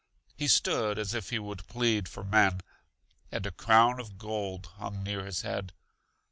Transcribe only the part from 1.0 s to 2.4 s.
if He would plead for